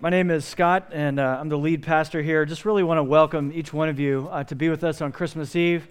[0.00, 2.44] My name is Scott, and uh, I'm the lead pastor here.
[2.44, 5.10] Just really want to welcome each one of you uh, to be with us on
[5.10, 5.88] Christmas Eve.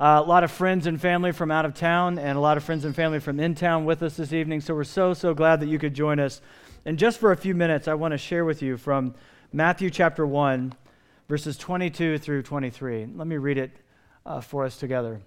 [0.00, 2.64] Uh, a lot of friends and family from out of town, and a lot of
[2.64, 4.62] friends and family from in town with us this evening.
[4.62, 6.40] So we're so, so glad that you could join us.
[6.86, 9.14] And just for a few minutes, I want to share with you from
[9.52, 10.72] Matthew chapter 1,
[11.28, 13.08] verses 22 through 23.
[13.14, 13.72] Let me read it
[14.24, 15.20] uh, for us together.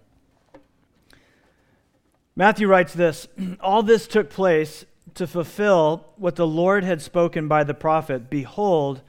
[2.36, 3.28] Matthew writes this
[3.60, 9.02] All this took place to fulfill what the Lord had spoken by the prophet Behold,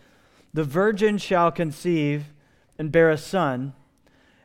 [0.52, 2.32] the virgin shall conceive
[2.78, 3.72] and bear a son,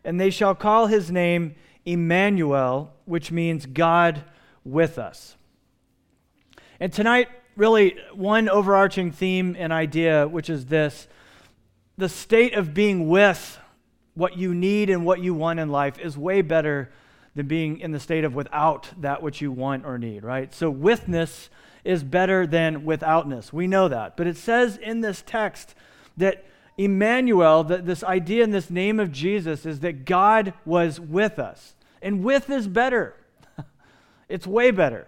[0.03, 4.23] and they shall call his name Emmanuel, which means God
[4.63, 5.35] with us.
[6.79, 11.07] And tonight, really, one overarching theme and idea, which is this
[11.97, 13.59] the state of being with
[14.13, 16.89] what you need and what you want in life is way better
[17.35, 20.53] than being in the state of without that which you want or need, right?
[20.53, 21.49] So, withness
[21.83, 23.53] is better than withoutness.
[23.53, 24.17] We know that.
[24.17, 25.75] But it says in this text
[26.17, 26.45] that
[26.77, 31.75] Emmanuel, that this idea in this name of Jesus, is that God was with us.
[32.01, 33.15] And with is better,
[34.29, 35.07] it's way better.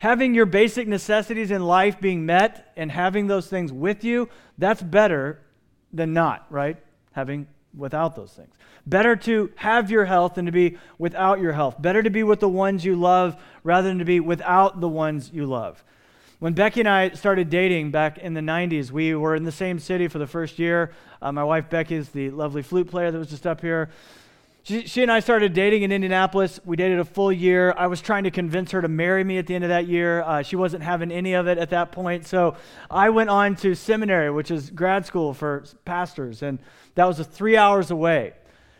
[0.00, 4.82] Having your basic necessities in life being met and having those things with you, that's
[4.82, 5.40] better
[5.92, 6.76] than not, right?
[7.12, 8.54] Having without those things.
[8.86, 11.80] Better to have your health than to be without your health.
[11.80, 15.30] Better to be with the ones you love rather than to be without the ones
[15.32, 15.84] you love.
[16.38, 19.80] When Becky and I started dating back in the 90s, we were in the same
[19.80, 20.92] city for the first year.
[21.20, 23.90] Uh, my wife Becky is the lovely flute player that was just up here.
[24.68, 26.60] She, she, and I started dating in Indianapolis.
[26.62, 27.72] We dated a full year.
[27.78, 30.20] I was trying to convince her to marry me at the end of that year.
[30.20, 32.26] Uh, she wasn't having any of it at that point.
[32.26, 32.54] So
[32.90, 36.58] I went on to seminary, which is grad school for pastors, and
[36.96, 38.34] that was three hours away.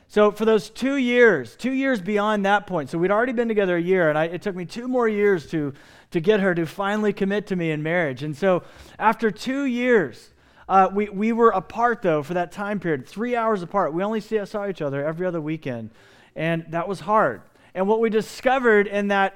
[0.08, 3.78] So for those two years, two years beyond that point, so we'd already been together
[3.78, 5.72] a year, and I, it took me two more years to,
[6.10, 8.22] to get her to finally commit to me in marriage.
[8.22, 8.62] And so
[8.98, 10.34] after two years,
[10.68, 13.92] uh, we, we were apart, though, for that time period, three hours apart.
[13.94, 15.90] We only see, saw each other every other weekend,
[16.36, 17.42] and that was hard.
[17.74, 19.34] And what we discovered in that,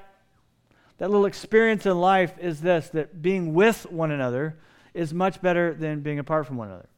[0.99, 4.57] that little experience in life is this that being with one another
[4.93, 6.89] is much better than being apart from one another.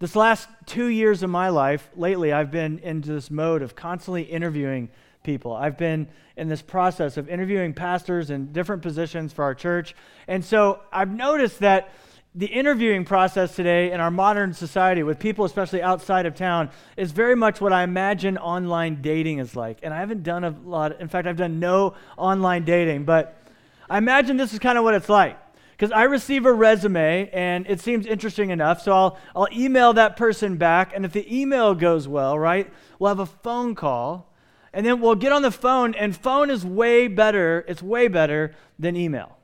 [0.00, 4.22] This last two years of my life, lately, I've been into this mode of constantly
[4.22, 4.90] interviewing
[5.24, 5.52] people.
[5.52, 9.96] I've been in this process of interviewing pastors in different positions for our church.
[10.28, 11.92] And so I've noticed that
[12.38, 17.10] the interviewing process today in our modern society with people, especially outside of town, is
[17.10, 19.80] very much what I imagine online dating is like.
[19.82, 23.42] And I haven't done a lot, in fact, I've done no online dating, but
[23.90, 25.36] I imagine this is kind of what it's like
[25.72, 28.82] because I receive a resume and it seems interesting enough.
[28.82, 30.92] So I'll, I'll email that person back.
[30.94, 34.32] And if the email goes well, right, we'll have a phone call.
[34.72, 37.64] And then we'll get on the phone, and phone is way better.
[37.66, 39.37] It's way better than email.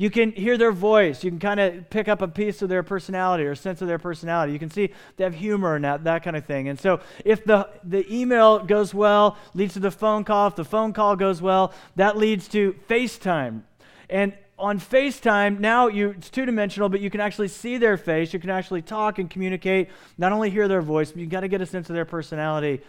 [0.00, 1.22] You can hear their voice.
[1.22, 3.98] You can kind of pick up a piece of their personality or sense of their
[3.98, 4.50] personality.
[4.54, 6.68] You can see they have humor and that, that kind of thing.
[6.68, 10.48] And so if the, the email goes well, leads to the phone call.
[10.48, 13.60] If the phone call goes well, that leads to FaceTime.
[14.08, 18.32] And on FaceTime, now you, it's two dimensional, but you can actually see their face.
[18.32, 21.48] You can actually talk and communicate, not only hear their voice, but you got to
[21.48, 22.80] get a sense of their personality.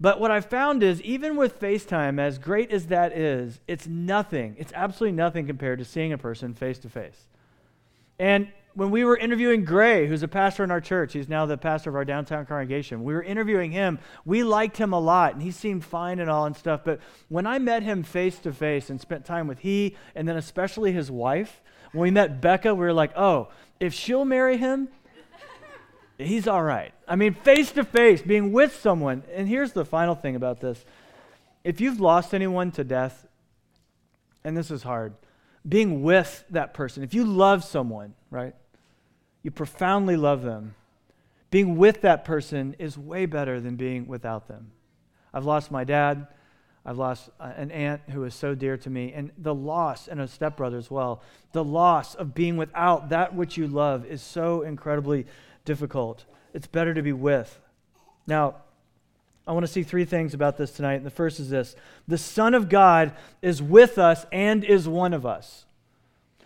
[0.00, 4.54] But what I found is, even with FaceTime, as great as that is, it's nothing.
[4.58, 7.26] It's absolutely nothing compared to seeing a person face to face.
[8.18, 11.58] And when we were interviewing Gray, who's a pastor in our church, he's now the
[11.58, 13.02] pastor of our downtown congregation.
[13.02, 13.98] We were interviewing him.
[14.24, 16.82] We liked him a lot, and he seemed fine and all and stuff.
[16.84, 20.36] But when I met him face to face and spent time with he, and then
[20.36, 21.60] especially his wife,
[21.90, 23.48] when we met Becca, we were like, oh,
[23.80, 24.88] if she'll marry him,
[26.26, 26.92] he's all right.
[27.06, 29.22] I mean, face to face, being with someone.
[29.32, 30.84] And here's the final thing about this
[31.64, 33.26] if you've lost anyone to death,
[34.44, 35.14] and this is hard,
[35.68, 38.54] being with that person, if you love someone, right?
[39.42, 40.74] You profoundly love them.
[41.50, 44.72] Being with that person is way better than being without them.
[45.32, 46.26] I've lost my dad.
[46.84, 50.20] I've lost uh, an aunt who is so dear to me, and the loss, and
[50.20, 51.22] a stepbrother as well.
[51.52, 55.26] The loss of being without that which you love is so incredibly
[55.68, 56.24] difficult.
[56.54, 57.60] It's better to be with.
[58.26, 58.54] Now,
[59.46, 60.94] I want to see three things about this tonight.
[60.94, 61.76] And the first is this
[62.08, 63.12] the Son of God
[63.42, 65.66] is with us and is one of us.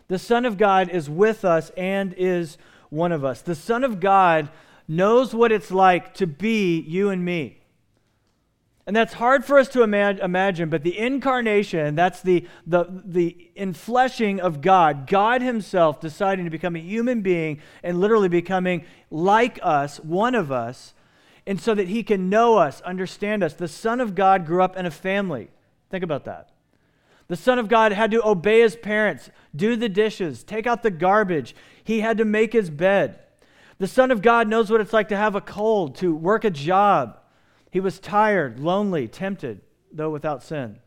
[0.09, 2.59] The Son of God is with us and is
[2.91, 3.43] one of us.
[3.43, 4.51] The Son of God
[4.89, 7.61] knows what it's like to be you and me.
[8.87, 14.41] And that's hard for us to imagine, but the incarnation, that's the, the, the infleshing
[14.41, 19.99] of God, God Himself deciding to become a human being and literally becoming like us,
[19.99, 20.95] one of us,
[21.47, 23.55] and so that He can know us, understand us.
[23.55, 25.51] The Son of God grew up in a family.
[25.91, 26.51] Think about that.
[27.29, 30.91] The Son of God had to obey his parents, do the dishes, take out the
[30.91, 31.55] garbage.
[31.85, 33.21] He had to make his bed.
[33.79, 36.51] The Son of God knows what it's like to have a cold, to work a
[36.51, 37.19] job.
[37.73, 40.79] He was tired, lonely, tempted, though without sin.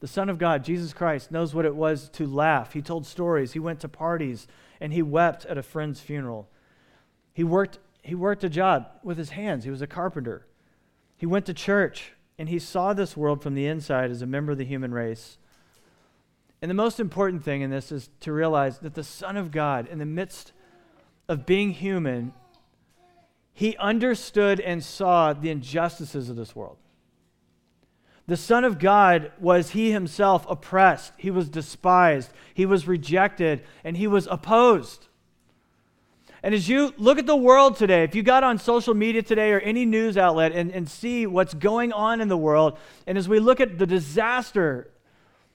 [0.00, 2.74] The Son of God, Jesus Christ, knows what it was to laugh.
[2.74, 4.46] He told stories, he went to parties,
[4.82, 6.50] and he wept at a friend's funeral.
[7.32, 10.46] He worked, he worked a job with his hands, he was a carpenter.
[11.16, 14.52] He went to church, and he saw this world from the inside as a member
[14.52, 15.38] of the human race.
[16.60, 19.88] And the most important thing in this is to realize that the Son of God,
[19.88, 20.52] in the midst
[21.28, 22.34] of being human,
[23.52, 26.76] he understood and saw the injustices of this world.
[28.26, 33.96] The Son of God was he himself oppressed, he was despised, he was rejected, and
[33.96, 35.08] he was opposed.
[36.42, 39.52] And as you look at the world today, if you got on social media today
[39.52, 43.28] or any news outlet and, and see what's going on in the world, and as
[43.28, 44.90] we look at the disaster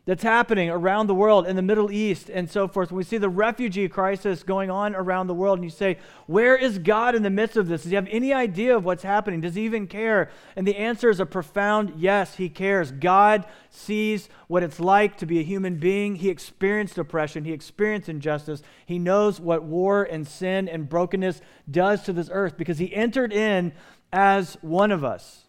[0.06, 2.92] that's happening around the world in the Middle East and so forth.
[2.92, 5.98] When we see the refugee crisis going on around the world, and you say,
[6.28, 7.81] Where is God in the midst of this?
[7.81, 9.42] Does he have any idea of what's happening?
[9.42, 10.30] Does he even care?
[10.56, 12.92] And the answer is a profound yes, he cares.
[12.92, 16.18] God sees what it's like to be a human being.
[16.18, 18.62] He experienced oppression, he experienced injustice.
[18.86, 23.34] He knows what war and sin and brokenness does to this earth because he entered
[23.34, 23.74] in
[24.13, 25.46] as one of us.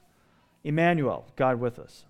[0.65, 2.07] Emmanuel, God with us.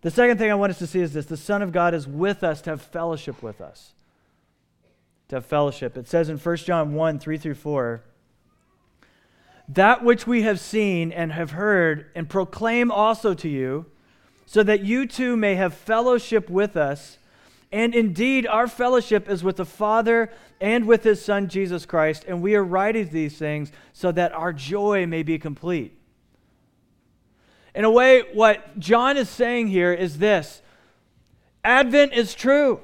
[0.00, 2.06] The second thing I want us to see is this the Son of God is
[2.06, 3.92] with us to have fellowship with us.
[5.28, 5.96] To have fellowship.
[5.96, 8.02] It says in 1 John 1 3 through 4
[9.68, 13.86] That which we have seen and have heard and proclaim also to you,
[14.46, 17.18] so that you too may have fellowship with us.
[17.70, 22.24] And indeed, our fellowship is with the Father and with his Son, Jesus Christ.
[22.26, 25.97] And we are writing these things so that our joy may be complete.
[27.74, 30.62] In a way, what John is saying here is this
[31.64, 32.80] Advent is true.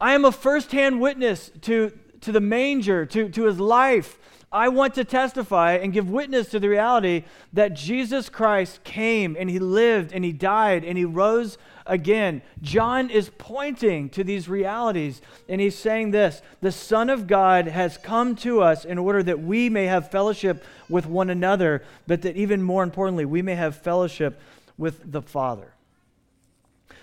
[0.00, 4.18] I am a firsthand witness to, to the manger, to, to his life.
[4.50, 9.50] I want to testify and give witness to the reality that Jesus Christ came and
[9.50, 12.42] he lived and he died and he rose again.
[12.62, 17.98] John is pointing to these realities, and he's saying this The Son of God has
[17.98, 22.36] come to us in order that we may have fellowship with one another, but that
[22.36, 24.40] even more importantly, we may have fellowship
[24.76, 25.72] with the Father.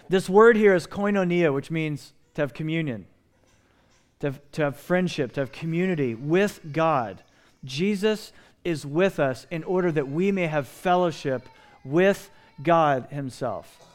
[0.09, 3.05] This word here is koinonia, which means to have communion,
[4.19, 7.23] to have, to have friendship, to have community with God.
[7.63, 11.47] Jesus is with us in order that we may have fellowship
[11.83, 12.29] with
[12.61, 13.90] God Himself.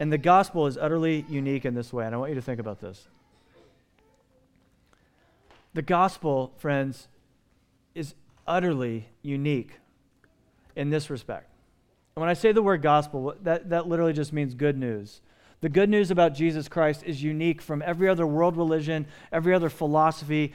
[0.00, 2.60] And the gospel is utterly unique in this way, and I want you to think
[2.60, 3.08] about this.
[5.74, 7.08] The gospel, friends,
[7.94, 8.14] is
[8.46, 9.72] utterly unique
[10.76, 11.50] in this respect.
[12.16, 15.20] And when I say the word gospel, that, that literally just means good news.
[15.60, 19.68] The good news about Jesus Christ is unique from every other world religion, every other
[19.68, 20.52] philosophy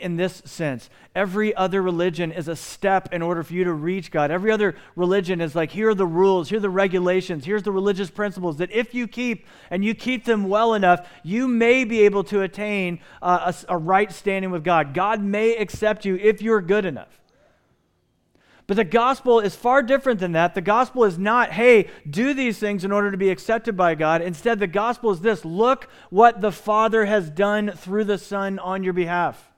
[0.00, 0.88] in this sense.
[1.12, 4.30] Every other religion is a step in order for you to reach God.
[4.30, 7.72] Every other religion is like, here are the rules, here are the regulations, here's the
[7.72, 12.02] religious principles that if you keep and you keep them well enough, you may be
[12.02, 14.94] able to attain uh, a, a right standing with God.
[14.94, 17.23] God may accept you if you're good enough.
[18.66, 20.54] But the gospel is far different than that.
[20.54, 24.22] The gospel is not, hey, do these things in order to be accepted by God.
[24.22, 28.82] Instead, the gospel is this look what the Father has done through the Son on
[28.82, 29.50] your behalf.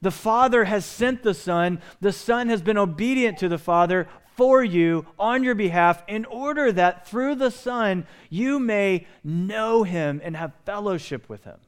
[0.00, 4.64] The Father has sent the Son, the Son has been obedient to the Father for
[4.64, 10.36] you on your behalf in order that through the Son you may know Him and
[10.36, 11.58] have fellowship with Him.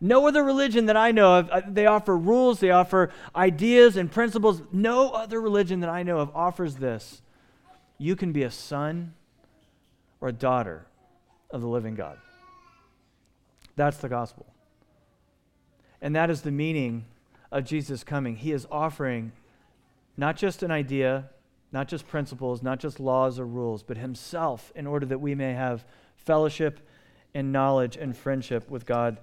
[0.00, 4.10] No other religion that I know of, uh, they offer rules, they offer ideas and
[4.10, 4.62] principles.
[4.72, 7.20] No other religion that I know of offers this.
[7.98, 9.12] You can be a son
[10.20, 10.86] or a daughter
[11.50, 12.18] of the living God.
[13.76, 14.46] That's the gospel.
[16.00, 17.04] And that is the meaning
[17.52, 18.36] of Jesus coming.
[18.36, 19.32] He is offering
[20.16, 21.28] not just an idea,
[21.72, 25.52] not just principles, not just laws or rules, but Himself in order that we may
[25.52, 25.84] have
[26.16, 26.80] fellowship
[27.34, 29.18] and knowledge and friendship with God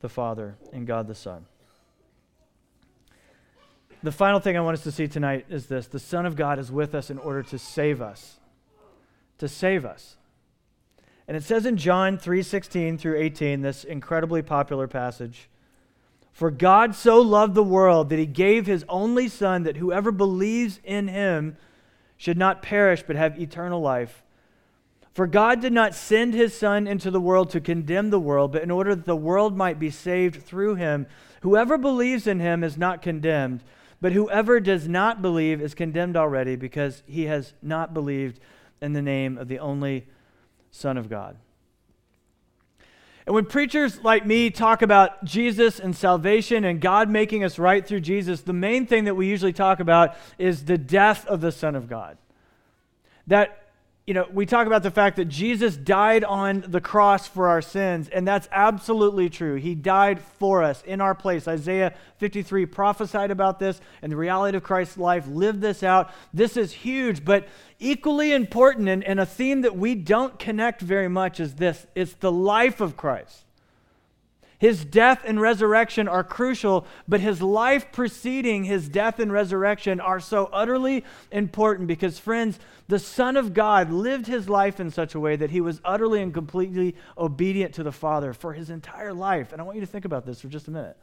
[0.00, 1.46] the Father and God the Son.
[4.02, 6.58] The final thing I want us to see tonight is this the Son of God
[6.58, 8.38] is with us in order to save us.
[9.38, 10.16] To save us.
[11.26, 15.50] And it says in John 3:16 through 18 this incredibly popular passage
[16.32, 20.80] For God so loved the world that he gave his only son that whoever believes
[20.84, 21.56] in him
[22.16, 24.22] should not perish but have eternal life.
[25.12, 28.62] For God did not send his Son into the world to condemn the world, but
[28.62, 31.06] in order that the world might be saved through him.
[31.42, 33.62] Whoever believes in him is not condemned,
[34.00, 38.38] but whoever does not believe is condemned already because he has not believed
[38.80, 40.06] in the name of the only
[40.70, 41.36] Son of God.
[43.26, 47.86] And when preachers like me talk about Jesus and salvation and God making us right
[47.86, 51.52] through Jesus, the main thing that we usually talk about is the death of the
[51.52, 52.16] Son of God.
[53.26, 53.67] That
[54.08, 57.60] you know, we talk about the fact that Jesus died on the cross for our
[57.60, 59.56] sins, and that's absolutely true.
[59.56, 61.46] He died for us in our place.
[61.46, 66.10] Isaiah 53 prophesied about this, and the reality of Christ's life lived this out.
[66.32, 67.48] This is huge, but
[67.78, 72.14] equally important, and, and a theme that we don't connect very much is this it's
[72.14, 73.44] the life of Christ.
[74.58, 80.18] His death and resurrection are crucial, but his life preceding his death and resurrection are
[80.18, 85.20] so utterly important because, friends, the Son of God lived his life in such a
[85.20, 89.52] way that he was utterly and completely obedient to the Father for his entire life.
[89.52, 90.96] And I want you to think about this for just a minute.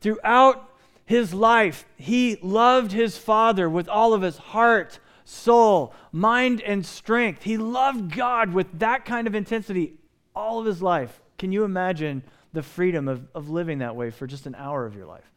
[0.00, 0.68] Throughout
[1.04, 7.44] his life, he loved his Father with all of his heart, soul, mind, and strength.
[7.44, 9.92] He loved God with that kind of intensity
[10.34, 11.21] all of his life.
[11.42, 12.22] Can you imagine
[12.52, 15.28] the freedom of, of living that way for just an hour of your life?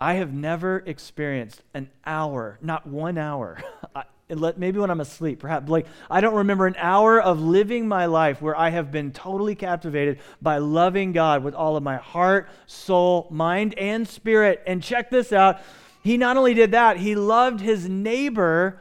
[0.00, 3.58] I have never experienced an hour, not one hour.
[4.28, 5.68] maybe when I'm asleep, perhaps.
[5.68, 9.56] Like, I don't remember an hour of living my life where I have been totally
[9.56, 14.62] captivated by loving God with all of my heart, soul, mind, and spirit.
[14.68, 15.60] And check this out.
[16.04, 18.78] He not only did that, he loved his neighbor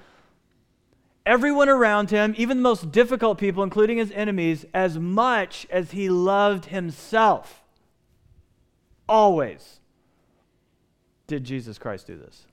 [1.25, 6.09] everyone around him, even the most difficult people, including his enemies, as much as he
[6.09, 7.63] loved himself.
[9.07, 9.79] Always
[11.27, 12.45] did Jesus Christ do this.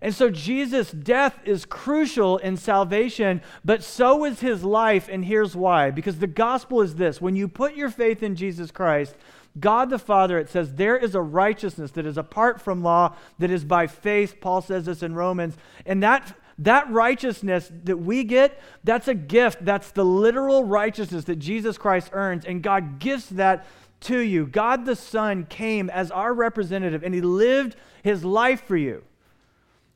[0.00, 5.54] And so Jesus' death is crucial in salvation, but so is his life, and here's
[5.54, 5.92] why.
[5.92, 9.14] Because the gospel is this when you put your faith in Jesus Christ,
[9.60, 13.50] God the Father, it says, there is a righteousness that is apart from law, that
[13.50, 14.40] is by faith.
[14.40, 15.56] Paul says this in Romans.
[15.84, 19.64] And that that righteousness that we get, that's a gift.
[19.64, 23.66] That's the literal righteousness that Jesus Christ earns, and God gives that
[24.02, 24.46] to you.
[24.46, 29.02] God the Son came as our representative, and He lived His life for you.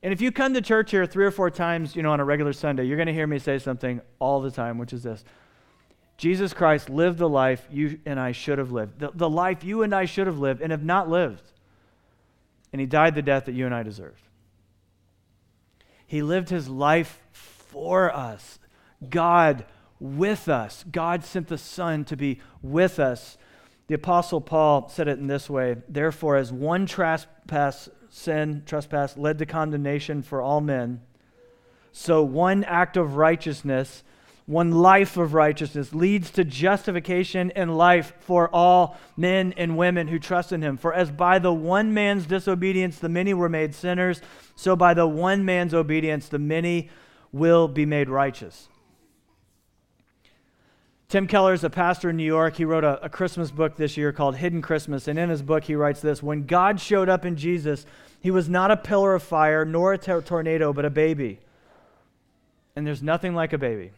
[0.03, 2.25] And if you come to church here three or four times, you know, on a
[2.25, 5.23] regular Sunday, you're going to hear me say something all the time, which is this.
[6.17, 9.83] Jesus Christ lived the life you and I should have lived, the, the life you
[9.83, 11.43] and I should have lived and have not lived.
[12.73, 14.26] And he died the death that you and I deserved.
[16.07, 18.59] He lived his life for us.
[19.07, 19.65] God
[19.99, 20.85] with us.
[20.91, 23.37] God sent the Son to be with us.
[23.87, 29.37] The Apostle Paul said it in this way Therefore, as one trespass, sin, trespass, led
[29.39, 31.01] to condemnation for all men,
[31.91, 34.03] so one act of righteousness
[34.47, 40.17] one life of righteousness leads to justification and life for all men and women who
[40.17, 40.77] trust in him.
[40.77, 44.21] For as by the one man's disobedience the many were made sinners,
[44.55, 46.89] so by the one man's obedience the many
[47.33, 48.69] will be made righteous.
[51.09, 52.55] Tim Keller is a pastor in New York.
[52.55, 55.07] He wrote a, a, Christmas book this year called Hidden Christmas.
[55.07, 57.85] And in his book, he writes this When God showed up in Jesus,
[58.19, 61.39] he was not a pillar of fire nor a tornado, but a baby.
[62.75, 63.91] And there's nothing like a baby.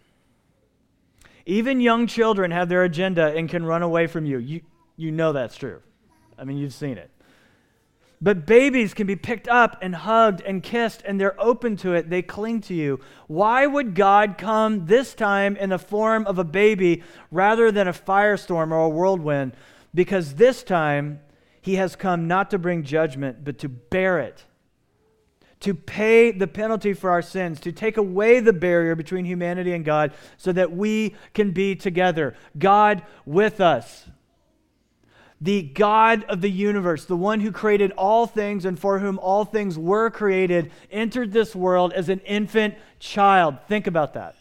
[1.49, 4.37] Even young children have their agenda and can run away from you.
[4.37, 4.61] You,
[4.97, 5.81] you know that's true.
[6.37, 7.09] I mean, you've seen it.
[8.21, 12.07] But babies can be picked up and hugged and kissed, and they're open to it.
[12.07, 12.99] They cling to you.
[13.25, 17.01] Why would God come this time in the form of a baby
[17.31, 19.53] rather than a firestorm or a whirlwind?
[19.91, 21.19] Because this time,
[21.61, 24.45] he has come not to bring judgment, but to bear it
[25.61, 29.83] to pay the penalty for our sins, to take away the barrier between humanity and
[29.83, 32.35] God so that we can be together.
[32.57, 34.07] God with us.
[35.41, 39.45] The God of the universe, the one who created all things and for whom all
[39.45, 43.57] things were created, entered this world as an infant child.
[43.67, 44.35] Think about that.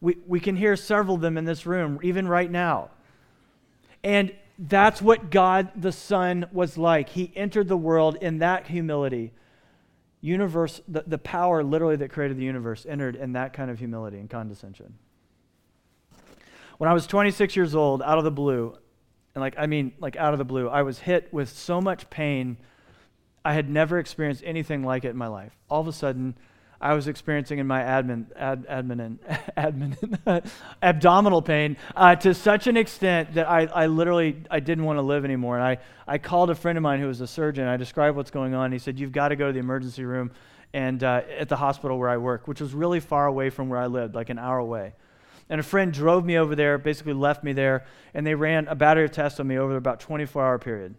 [0.00, 2.90] We, we can hear several of them in this room, even right now.
[4.04, 7.08] And that's what God the Son was like.
[7.08, 9.32] He entered the world in that humility
[10.24, 14.18] universe, the, the power literally that created the universe entered in that kind of humility
[14.18, 14.94] and condescension.
[16.78, 18.76] When I was 26 years old, out of the blue,
[19.34, 22.08] and like, I mean, like out of the blue, I was hit with so much
[22.08, 22.56] pain.
[23.44, 25.52] I had never experienced anything like it in my life.
[25.68, 26.36] All of a sudden,
[26.84, 29.16] I was experiencing in my admin, ad, admin,
[29.56, 30.50] admin
[30.82, 35.02] abdominal pain uh, to such an extent that I, I literally I didn't want to
[35.02, 35.56] live anymore.
[35.56, 37.66] And I, I called a friend of mine who was a surgeon.
[37.66, 38.70] I described what's going on.
[38.70, 40.32] He said, "You've got to go to the emergency room
[40.74, 43.80] and uh, at the hospital where I work, which was really far away from where
[43.80, 44.92] I lived, like an hour away."
[45.48, 48.74] And a friend drove me over there, basically left me there, and they ran a
[48.74, 50.94] battery of tests on me over about 24 hour period.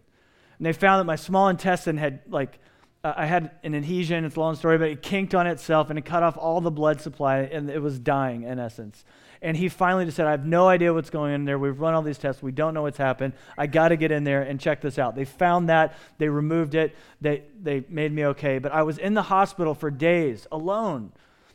[0.58, 2.58] And they found that my small intestine had like
[3.06, 5.98] uh, I had an adhesion, it's a long story, but it kinked on itself and
[5.98, 9.04] it cut off all the blood supply and it was dying in essence.
[9.40, 11.56] And he finally just said, I have no idea what's going on there.
[11.56, 12.42] We've run all these tests.
[12.42, 13.34] We don't know what's happened.
[13.56, 15.14] I got to get in there and check this out.
[15.14, 15.94] They found that.
[16.18, 16.96] They removed it.
[17.20, 18.58] They, they made me okay.
[18.58, 21.12] But I was in the hospital for days alone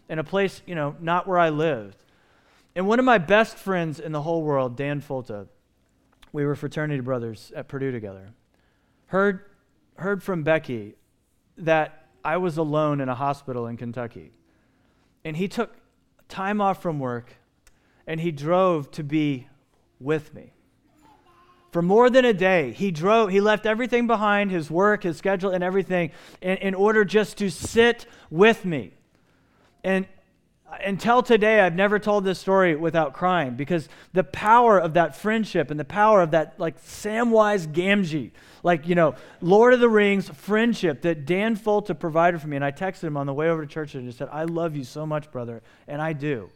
[0.08, 1.98] in a place, you know, not where I lived.
[2.76, 5.48] And one of my best friends in the whole world, Dan Fulta,
[6.32, 8.30] we were fraternity brothers at Purdue together,
[9.08, 9.44] heard,
[9.98, 10.96] heard from Becky
[11.66, 14.32] that I was alone in a hospital in Kentucky.
[15.24, 15.76] And he took
[16.28, 17.34] time off from work
[18.08, 19.48] and he drove to be
[20.00, 20.54] with me.
[21.72, 25.52] For more than a day, he drove, he left everything behind, his work, his schedule,
[25.52, 28.94] and everything, in, in order just to sit with me.
[29.84, 30.06] And
[30.80, 35.70] until today, I've never told this story without crying because the power of that friendship
[35.70, 38.32] and the power of that, like Samwise Gamgee,
[38.64, 42.56] like, you know, Lord of the Rings friendship that Dan Fulta provided for me.
[42.56, 44.76] And I texted him on the way over to church and just said, I love
[44.76, 45.62] you so much, brother.
[45.88, 46.50] And I do.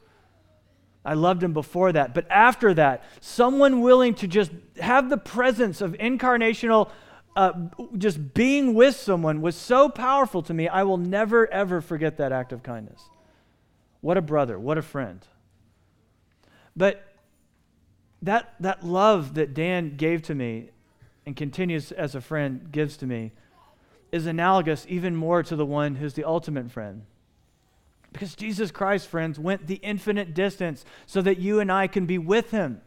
[1.04, 2.14] I loved him before that.
[2.14, 6.90] But after that, someone willing to just have the presence of incarnational,
[7.36, 7.54] uh,
[7.98, 12.32] just being with someone was so powerful to me, I will never, ever forget that
[12.32, 13.02] act of kindness.
[14.06, 15.26] What a brother, what a friend.
[16.76, 17.04] But
[18.22, 20.70] that, that love that Dan gave to me
[21.26, 23.32] and continues as a friend gives to me
[24.12, 27.08] is analogous even more to the one who's the ultimate friend.
[28.14, 32.20] Because Jesus Christ, friends, went the infinite distance so that you and I can be
[32.20, 32.82] with him.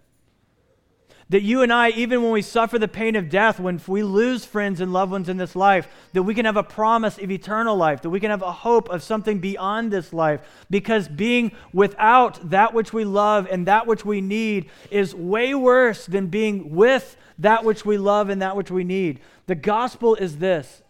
[1.31, 4.47] That you and I, even when we suffer the pain of death, when we lose
[4.47, 7.77] friends and loved ones in this life, that we can have a promise of eternal
[7.77, 10.41] life, that we can have a hope of something beyond this life.
[10.71, 16.07] Because being without that which we love and that which we need is way worse
[16.07, 19.21] than being with that which we love and that which we need.
[19.47, 20.83] The gospel is this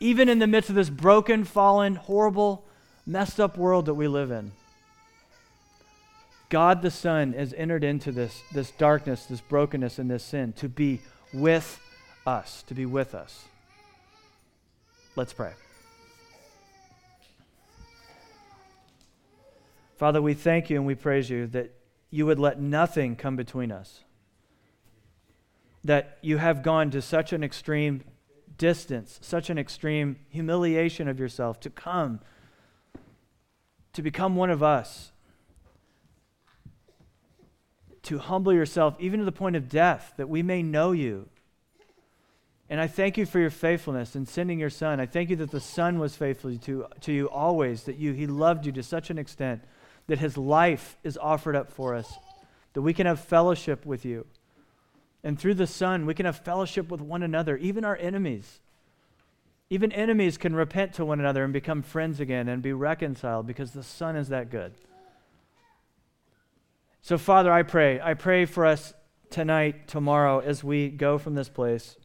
[0.00, 2.64] even in the midst of this broken, fallen, horrible,
[3.04, 4.52] messed up world that we live in,
[6.48, 10.68] God the Son has entered into this, this darkness, this brokenness, and this sin to
[10.68, 11.00] be
[11.32, 11.78] with
[12.26, 13.44] us, to be with us.
[15.14, 15.52] Let's pray.
[19.96, 21.74] Father, we thank you and we praise you that
[22.10, 24.04] you would let nothing come between us.
[25.84, 28.04] That you have gone to such an extreme
[28.56, 32.20] distance, such an extreme humiliation of yourself to come,
[33.92, 35.12] to become one of us
[38.08, 41.28] to humble yourself, even to the point of death, that we may know you.
[42.70, 44.98] And I thank you for your faithfulness in sending your son.
[44.98, 48.26] I thank you that the son was faithful to, to you always, that you, he
[48.26, 49.62] loved you to such an extent
[50.06, 52.10] that his life is offered up for us,
[52.72, 54.26] that we can have fellowship with you.
[55.22, 58.60] And through the son, we can have fellowship with one another, even our enemies.
[59.68, 63.72] Even enemies can repent to one another and become friends again and be reconciled because
[63.72, 64.72] the son is that good.
[67.02, 68.00] So, Father, I pray.
[68.00, 68.92] I pray for us
[69.30, 71.96] tonight, tomorrow, as we go from this place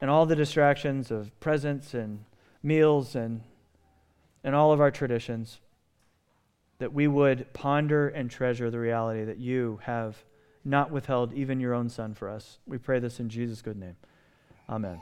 [0.00, 2.24] and all the distractions of presents and
[2.62, 3.42] meals and,
[4.44, 5.60] and all of our traditions,
[6.78, 10.24] that we would ponder and treasure the reality that you have
[10.64, 12.58] not withheld even your own Son for us.
[12.66, 13.96] We pray this in Jesus' good name.
[14.68, 15.00] Amen.